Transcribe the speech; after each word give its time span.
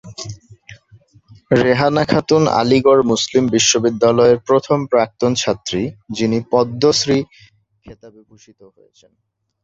রেহানা 1.61 2.03
খাতুন 2.05 2.43
আলীগড় 2.59 3.01
মুসলিম 3.03 3.43
বিশ্ববিদ্যালয়ের 3.47 4.39
প্রথম 4.47 4.77
প্রাক্তন 4.91 5.31
ছাত্রী 5.35 5.81
যিনি 6.17 6.37
পদ্মশ্রী 6.51 7.19
খেতাবে 7.85 8.21
ভূষিত 8.29 8.59
হয়েছেন। 8.75 9.11